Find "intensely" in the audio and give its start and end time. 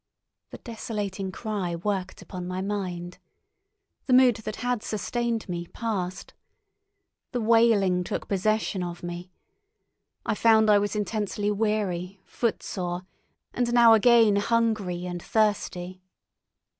10.95-11.51